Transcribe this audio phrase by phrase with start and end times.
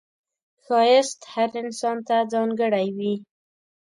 [0.63, 3.13] ښایست هر انسان ته ځانګړی وي